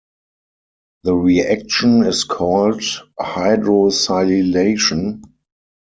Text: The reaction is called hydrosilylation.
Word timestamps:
The 1.03 1.13
reaction 1.13 2.05
is 2.05 2.23
called 2.23 2.81
hydrosilylation. 3.19 5.21